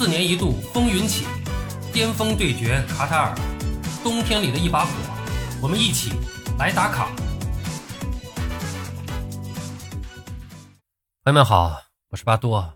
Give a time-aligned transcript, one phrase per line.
[0.00, 1.26] 四年一度风云起，
[1.92, 3.34] 巅峰对决卡塔尔，
[4.02, 4.90] 冬天里的一把火，
[5.60, 6.12] 我们一起
[6.58, 7.14] 来打卡。
[11.22, 11.78] 朋友们好，
[12.08, 12.72] 我是巴多。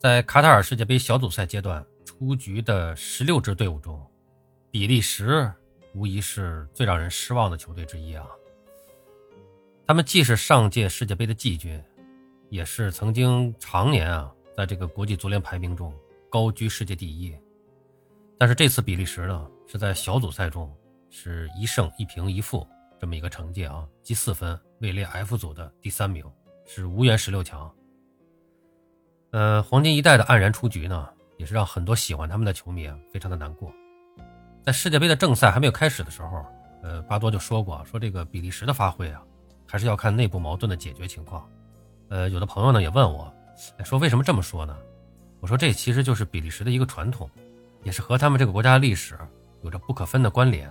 [0.00, 4.04] 在卡塔尔世界杯小组赛阶段出局的十六支队伍中，
[4.68, 5.48] 比利时
[5.94, 8.26] 无疑是最让人失望的球队之一啊。
[9.86, 11.80] 他们既是上届世界杯的季军，
[12.48, 14.28] 也是曾经常年啊。
[14.60, 15.90] 在这个国际足联排名中
[16.28, 17.34] 高居世界第一，
[18.36, 20.70] 但是这次比利时呢是在小组赛中
[21.08, 22.66] 是一胜一平一负
[22.98, 26.22] 这么一个成绩啊，积四分位列 F 组的第三名，
[26.66, 27.74] 是无缘十六强。
[29.30, 31.08] 呃，黄金一代的黯然出局呢，
[31.38, 33.72] 也是让很多喜欢他们的球迷啊非常的难过。
[34.62, 36.44] 在世界杯的正赛还没有开始的时候，
[36.82, 39.22] 呃，巴多就说过，说这个比利时的发挥啊，
[39.66, 41.48] 还是要看内部矛盾的解决情况。
[42.10, 43.34] 呃，有的朋友呢也问我。
[43.84, 44.76] 说为什么这么说呢？
[45.40, 47.28] 我说这其实就是比利时的一个传统，
[47.82, 49.18] 也是和他们这个国家的历史
[49.62, 50.70] 有着不可分的关联。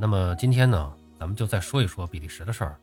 [0.00, 2.76] 那么今天呢，咱们就再说一说比利时的事儿。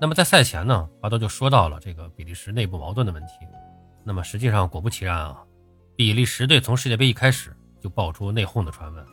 [0.00, 3.32] 那么在赛前呢，巴多就说到了这个比利时内部矛盾的问题。
[4.04, 5.42] 那么实际上果不其然啊，
[5.96, 9.04] 比利时队从世界杯一开始就爆出内讧的传闻。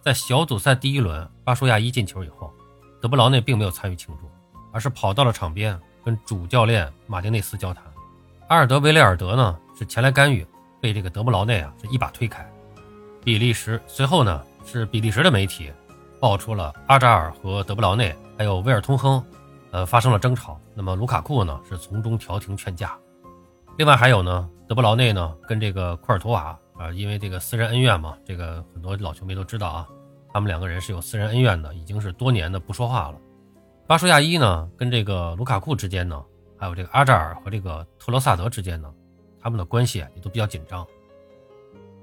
[0.00, 2.52] 在小组赛第一轮巴舒亚一进球以后，
[3.00, 4.28] 德布劳内并没有参与庆祝，
[4.72, 7.84] 而是跑到了场边跟主教练马丁内斯交谈。
[8.48, 10.46] 阿尔德维雷尔德呢是前来干预，
[10.78, 12.46] 被这个德布劳内啊是一把推开。
[13.24, 15.72] 比利时随后呢是比利时的媒体
[16.20, 19.22] 爆出了阿扎尔和德布劳内还有威尔通亨，
[19.70, 20.60] 呃发生了争吵。
[20.74, 22.94] 那么卢卡库呢是从中调停劝架。
[23.78, 29.88] 另外还有呢德布劳内呢跟这个库尔图瓦啊因为这个私人恩怨嘛，这个很多老球迷都知道啊，
[30.34, 33.16] 他们两个人是有私人恩怨的，已经是多年的不说话了。
[33.86, 36.22] 巴舒亚伊呢跟这个卢卡库之间呢。
[36.64, 38.90] 还有这个阿扎尔和这个特罗萨德之间呢，
[39.38, 40.86] 他们的关系也都比较紧张。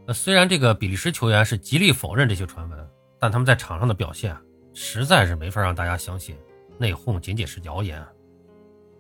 [0.06, 4.38] 那虽然这个比利时球员是极力否认这些传闻，但他们在场上的表现
[4.72, 6.38] 实在是没法让大家相信
[6.78, 8.06] 内讧仅仅是谣言。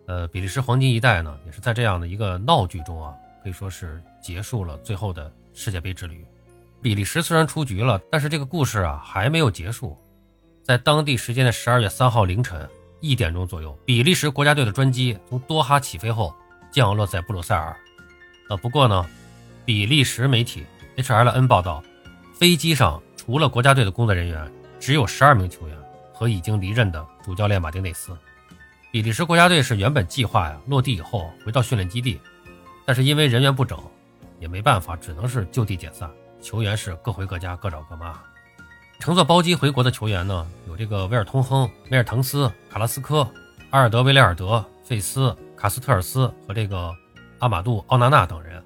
[0.07, 3.13] 呃，比利时黄金一代呢，也是在这样的一个闹剧中啊，
[3.43, 6.25] 可以说是结束了最后的世界杯之旅。
[6.81, 9.95] 比利时虽然出局了，但是这个故事啊还没有结束。
[10.63, 12.67] 在当地时间的十二月三号凌晨。
[13.01, 16.33] 一点钟左右，比利时国家队的专机从多哈起飞后
[16.71, 17.75] 降落在布鲁塞尔。
[18.47, 19.05] 呃，不过呢，
[19.65, 20.63] 比利时媒体
[20.97, 21.83] HLN 报道，
[22.33, 25.77] 飞机上除了国家队的工作人员，只有十二名球员
[26.13, 28.15] 和已经离任的主教练马丁内斯。
[28.91, 32.19] 比利时国家队是原本计划呀落地以后回到训练基地，
[32.85, 33.79] 但是因为人员不整，
[34.39, 38.19] 也没办法，只能是就地解散，球员是各回各家，各找各妈。
[39.01, 43.27] 乘坐包机回国的球员呢，有这个维尔通亨、威尔滕斯、卡拉斯科、
[43.71, 46.95] 阿尔德维雷尔德、费斯、卡斯特尔斯和这个
[47.39, 48.63] 阿马杜奥纳纳等人。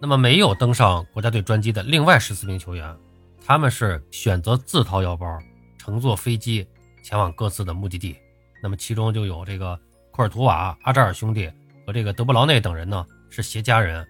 [0.00, 2.96] 那么没有登上国家队专机的另外十四名球员，
[3.44, 5.38] 他们是选择自掏腰包
[5.76, 6.66] 乘坐飞机
[7.02, 8.16] 前往各自的目的地。
[8.62, 9.78] 那么其中就有这个
[10.10, 11.46] 库尔图瓦、阿扎尔兄弟
[11.86, 14.08] 和这个德布劳内等人呢，是携家人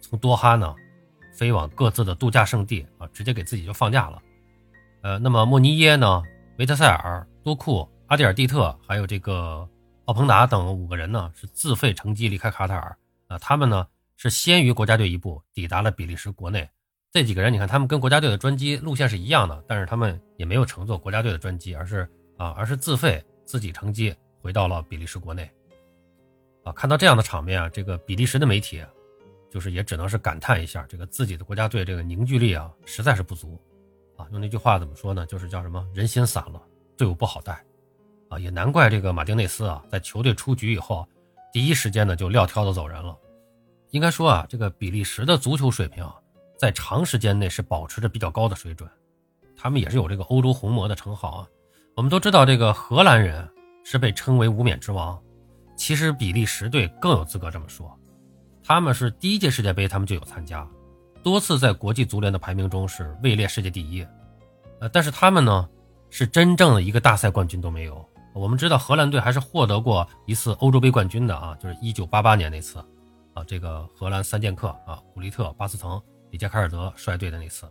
[0.00, 0.72] 从多哈呢
[1.34, 4.22] 飞往各自的度假胜地啊，直接给自己就放假了。
[5.02, 6.22] 呃，那么莫尼耶呢？
[6.58, 9.66] 维特塞尔、多库、阿蒂尔蒂特，还有这个
[10.04, 12.94] 奥彭达等五个人呢，是自费乘机离开卡塔尔。
[13.28, 16.68] 啊，他们呢是先于国家队一步抵达了比利时国内。
[17.12, 22.06] 这几个人，你看他们跟国家队的专机路线是一样的，但是他们也没有乘坐国家队的专机，而是
[22.36, 25.50] 啊，而是自费自己乘机回到了比利时国内。
[26.62, 28.84] 啊，看到这样的场面啊，这个比利时的媒体
[29.50, 33.58] 就是也只能是感叹一下，这个自己的国家队这个凝聚力啊，实在是不足。
[34.32, 35.24] 用那句话怎么说呢？
[35.26, 36.60] 就是叫什么人心散了，
[36.96, 37.62] 队伍不好带，
[38.28, 41.06] 啊，也难怪这个马丁内斯啊，在球队出局以后，
[41.52, 43.16] 第一时间呢就撂挑子走人了。
[43.90, 46.08] 应该说啊，这个比利时的足球水平
[46.58, 48.88] 在长时间内是保持着比较高的水准，
[49.56, 51.48] 他们也是有这个欧洲红魔的称号啊。
[51.96, 53.48] 我们都知道，这个荷兰人
[53.84, 55.20] 是被称为无冕之王，
[55.76, 57.98] 其实比利时队更有资格这么说，
[58.62, 60.66] 他们是第一届世界杯他们就有参加。
[61.22, 64.06] 多次在国际足联的排名中是位列世界第一，
[64.80, 65.68] 呃，但是他们呢
[66.08, 68.04] 是真正的一个大赛冠军都没有。
[68.32, 72.78] 我们知道荷兰队还是获得过一次欧洲杯冠军的啊，就是一九八八年那次，
[73.34, 76.00] 啊，这个荷兰三剑客啊，古利特、巴斯滕、
[76.30, 77.70] 里杰卡尔德率队的那次。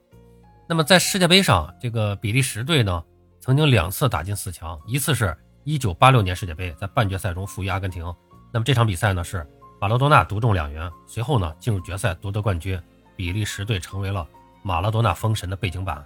[0.68, 3.04] 那么在世界杯上，这个比利时队呢
[3.40, 8.04] 曾经两次打进四强，一次是一九八六年世界杯在半决赛中负于阿根廷，
[8.52, 9.48] 那么这场比赛呢是
[9.82, 12.80] 马拉多纳独中两元，随后呢进入决赛夺得冠军。
[13.20, 14.26] 比利时队成为了
[14.64, 16.02] 马拉多纳封神的背景板。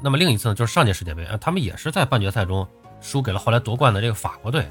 [0.00, 2.66] 那么另一次呢，就是上届世界杯啊，他们也是在半决赛中
[3.02, 4.66] 输给了后来夺冠的这个法国队。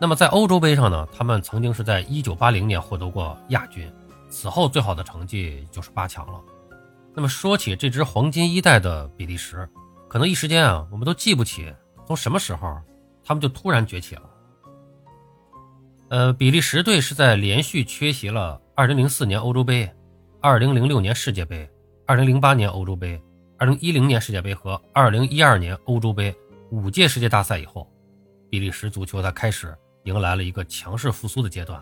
[0.00, 3.86] 那么在欧洲杯上呢，他们曾经是在1980年获得过亚军，
[4.30, 6.40] 此后最好的成绩就是八强了。
[7.14, 9.68] 那么说起这支黄金一代的比利时，
[10.08, 11.70] 可能一时间啊，我们都记不起
[12.06, 12.80] 从什么时候
[13.22, 14.22] 他们就突然崛起了。
[16.08, 19.92] 呃，比利时队是在连续缺席了2004年欧洲杯、
[20.42, 21.70] 2006年世界杯、
[22.08, 23.22] 2008年欧洲杯、
[23.60, 26.34] 2010年世界杯和2012年欧洲杯
[26.72, 27.88] 五届世界大赛以后，
[28.50, 29.72] 比利时足球才开始
[30.02, 31.80] 迎来了一个强势复苏的阶段。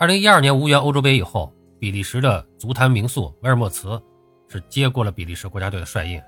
[0.00, 4.02] 2012年无缘欧洲杯以后，比利时的足坛名宿维尔莫茨
[4.48, 6.20] 是接过了比利时国家队的帅印，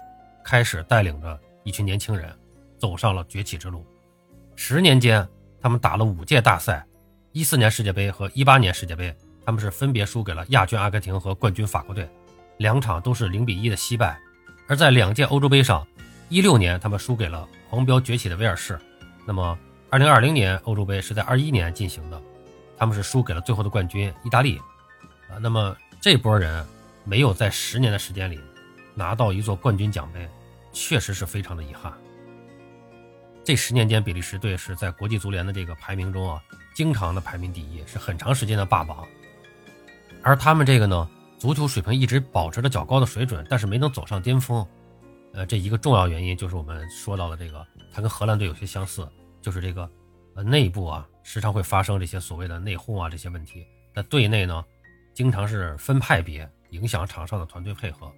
[0.44, 2.32] 开始带领着一群年轻人
[2.78, 3.84] 走上了崛起之路。
[4.54, 5.28] 十年间，
[5.60, 6.86] 他们打了五届大赛。
[7.32, 9.14] 一四年世界杯和一八年世界杯，
[9.48, 12.06] 他们是分别输给了亚军阿根廷和冠军法国队，
[12.58, 14.20] 两场都是零比一的惜败。
[14.68, 15.86] 而在两届欧洲杯上，
[16.28, 18.78] 一六年他们输给了狂飙崛起的威尔士，
[19.24, 19.58] 那么
[19.88, 22.22] 二零二零年欧洲杯是在二一年进行的，
[22.76, 24.60] 他们是输给了最后的冠军意大利。
[25.30, 26.62] 啊，那么这波人
[27.04, 28.38] 没有在十年的时间里
[28.94, 30.28] 拿到一座冠军奖杯，
[30.74, 31.90] 确实是非常的遗憾。
[33.42, 36.38] 这十年间，比利时队是在国际足联的这个排名中啊。
[36.74, 39.04] 经常的排名第一，是很长时间的霸榜，
[40.22, 44.66] 而他们这个呢，足球水平一直保持着较高的水准，但是没能走上巅峰。
[45.32, 49.08] 呃，这一个重要原因就是我们说到的这个，它跟荷兰队有些相似，
[49.40, 49.88] 就是这个
[50.34, 53.66] 呃内部啊，时常会发生这些所谓的内讧啊这些问题。
[53.94, 54.64] 那队内呢，
[55.14, 58.10] 经常是分派别，影响场上的团队配合。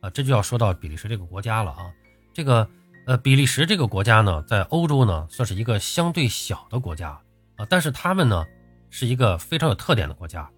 [0.00, 1.90] 啊，这就要说到比利时这个国家了啊。
[2.32, 2.68] 这个
[3.06, 7.18] 呃，比利时这个国家呢，在欧洲呢，算是一个相对小的国家。
[7.56, 8.46] 啊，但是他们呢，
[8.90, 10.48] 是一个非常有特点的国家。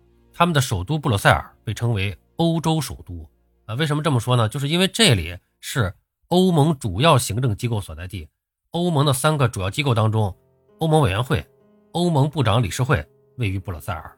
[0.41, 3.29] 他们的首都布鲁塞尔被称为欧洲首都。
[3.67, 4.49] 啊，为什么这么说呢？
[4.49, 5.93] 就是因为这里是
[6.29, 8.27] 欧盟主要行政机构所在地。
[8.71, 10.35] 欧盟的三个主要机构当中，
[10.79, 11.47] 欧盟委员会、
[11.93, 13.07] 欧盟部长理事会
[13.37, 14.11] 位于布鲁塞尔。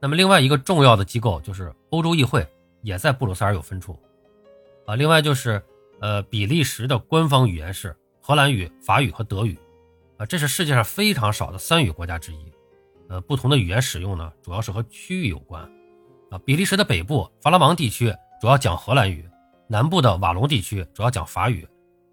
[0.00, 2.44] 那么另外一个重要的机构就是欧洲议会，
[2.82, 3.96] 也在布鲁塞尔有分处。
[4.86, 5.62] 啊，另外就是，
[6.00, 9.56] 呃，比利时的官方语言是荷兰语、法语和德语。
[10.16, 12.38] 啊，这是世界上非常少的三语国家之一。
[13.14, 15.62] 呃，不同的语言使用呢，主要是和区域有关。
[16.32, 19.24] 啊，比利时的北部法拉芒地区主要讲荷兰语，
[19.68, 21.64] 南部的瓦隆地区主要讲法语，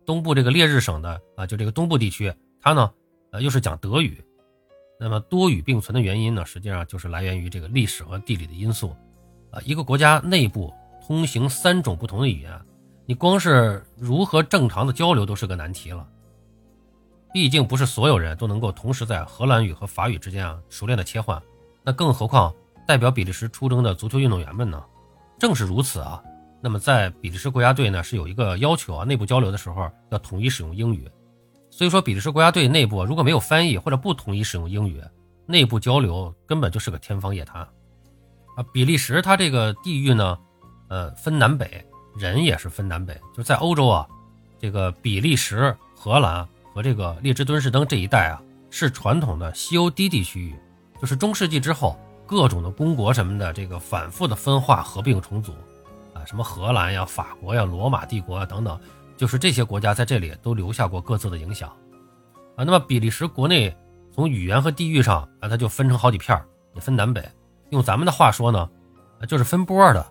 [0.05, 2.31] 东部这个列日省的啊，就这个东部地区，
[2.61, 2.91] 它呢，
[3.31, 4.23] 呃，又是讲德语。
[4.99, 8.95] 那么多语并存的原因呢，实际上就是来源于这个历史和地理的因素。
[9.49, 10.71] 啊，一个国家内部
[11.07, 12.61] 通行三种不同的语言，
[13.07, 16.07] 你光是如何正常的交流都是个难题了。
[17.33, 21.41] 毕竟不是所有人都能够同时在荷兰语和法语之间啊熟练的切换，
[21.81, 22.53] 那更何况
[22.85, 24.83] 代表比利时出征的足球运动员们呢？
[25.39, 26.21] 正是如此啊，
[26.61, 31.09] 那么在比利时国家队呢是有一个要求啊，内部交流的时候要统一使用英语。
[31.69, 35.01] 所以说，比利时国家队内部如果没有翻译或者不统一使用英语，
[35.45, 38.63] 内部交流根本就是个天方夜谭啊。
[38.73, 40.37] 比利时它这个地域呢，
[40.89, 41.83] 呃，分南北，
[42.17, 44.05] 人也是分南北，就在欧洲啊，
[44.59, 46.45] 这个比利时、荷兰。
[46.73, 50.55] 和这个列支敦士登这一带啊，是传统的西欧低地区域，
[50.99, 55.51] 就是中世纪之后各种的公国什么的，这个反复的分化、合并、重组，
[56.13, 58.79] 啊，什么荷兰呀、法国呀、罗马帝国啊等等，
[59.17, 61.69] 就是这些国家在这里都留下过各自的影响，
[62.55, 63.75] 啊，那么比利时国内
[64.13, 66.41] 从语言和地域上啊，它就分成好几片
[66.73, 67.23] 也分南北。
[67.69, 68.69] 用咱们的话说呢，
[69.27, 70.05] 就是分波的，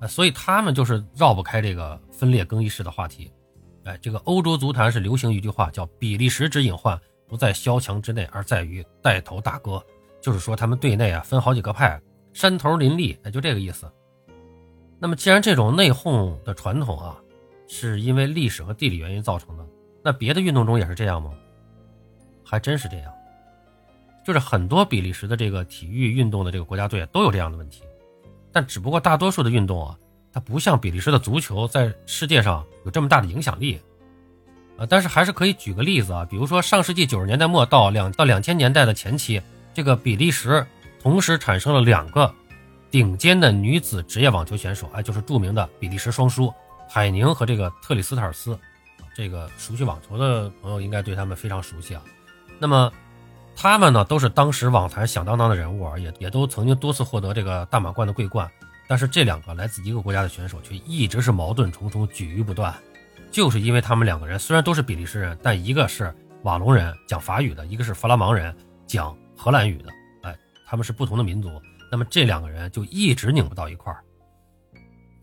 [0.00, 3.30] 啊，所以他们就是绕不开这个分裂更衣室的话题。
[3.86, 9.80] 哎，这个欧洲足坛是流行一句话，叫“比利时之隐患不在萧墙之内，而在于带头大哥”，
[10.20, 12.00] 就是说他们队内啊分好几个派，
[12.32, 13.88] 山头林立，哎，就这个意思。
[14.98, 17.16] 那么既然这种内讧的传统啊，
[17.68, 19.64] 是因为历史和地理原因造成的，
[20.02, 21.30] 那别的运动中也是这样吗？
[22.42, 23.12] 还真是这样，
[24.24, 27.84] 就是很多比利时的这个体育运动的这个国家队都有这样的问题，
[28.50, 29.96] 但只不过大多数的运动啊。
[30.36, 33.80] 它不像比利时的足球在世界上有这么大的影响力，
[34.76, 39.40] 呃，但是还是可以举个例子啊，比如说上世纪九十年代末到两到两千年代的前期，
[39.72, 40.66] 这个比利时
[41.00, 42.30] 同时产生了两个
[42.90, 46.52] 顶尖的女子职业网球选手，哎，就是著名的比利时双姝
[46.86, 48.58] 海宁和这个特里斯特尔斯，
[49.14, 52.02] 这个熟悉网球的朋友应该对他们非常熟悉啊。
[52.58, 52.92] 那么
[53.56, 58.46] 他们呢，都是当时网坛响当当的人物啊，也也都曾经多次获得这个大满贯的桂冠。
[58.88, 62.72] 但是这两个来自一个国家的选手却一直是矛盾重重、举棋不断，
[63.32, 66.14] 就是因为他们两个人虽然都是比利时人，但一个是
[66.44, 69.90] 瓦隆人讲法语的，一个是弗拉芒人讲荷兰语的，
[70.22, 71.50] 哎，他们是不同的民族，
[71.90, 74.04] 那么这两个人就一直拧不到一块儿。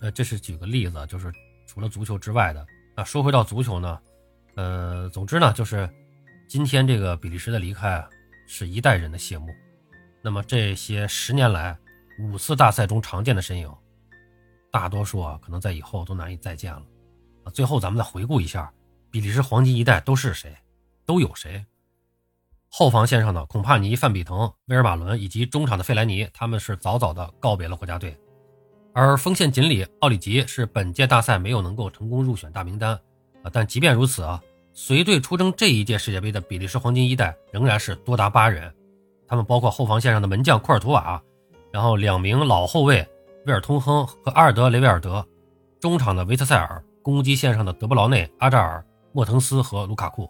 [0.01, 1.31] 呃，这是举个例子，就是
[1.65, 2.65] 除了足球之外的。
[2.97, 3.99] 那说回到足球呢，
[4.55, 5.89] 呃，总之呢，就是
[6.49, 8.09] 今天这个比利时的离开啊，
[8.45, 9.47] 是一代人的谢幕。
[10.21, 11.77] 那么这些十年来。
[12.19, 13.71] 五次大赛中常见的身影，
[14.71, 16.83] 大多数啊可能在以后都难以再见了。
[17.53, 18.71] 最后咱们再回顾一下
[19.11, 20.55] 比利时黄金一代都是谁，
[21.05, 21.65] 都有谁。
[22.69, 28.17] 后防线上的孔帕尼、范比腾、威尔马伦以及中场的费莱尼，他们是早早的告别了国家队。
[28.93, 32.93] 而锋线锦鲤奥里吉是本届大赛没有能够成功入选大名单
[33.43, 34.41] 啊，但即便如此啊，
[34.73, 38.73] 随队出征这一届世界杯的比利时黄金一代仍然是多达八人，
[39.27, 41.21] 他们包括后防线上的门将库尔图瓦，
[41.73, 43.03] 然后两名老后卫
[43.47, 45.27] 威尔通亨和阿尔德雷维尔德，
[45.79, 50.29] 中场的维特塞尔，攻击线上的德布劳内、阿扎尔、莫腾斯和卢卡库。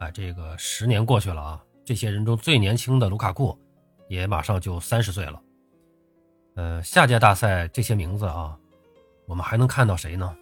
[0.00, 3.56] 哎，这个十年过去了啊，这些人中最年轻的卢卡库
[4.08, 5.40] 也马上就三十岁了。
[6.56, 8.58] 呃，下届大赛这些名字啊，
[9.26, 10.36] 我们还能看到谁呢？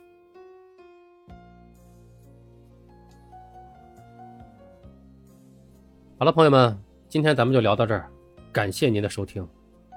[6.19, 8.11] 好了，朋友们，今天咱们就聊到这儿，
[8.51, 9.47] 感谢您的收听。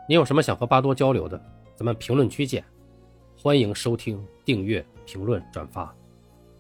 [0.10, 1.38] 你有什么想和巴多交流的，
[1.76, 2.64] 咱们评论区见。
[3.36, 5.94] 欢迎收听、订阅、评论、转发，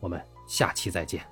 [0.01, 1.23] 我们下期再见。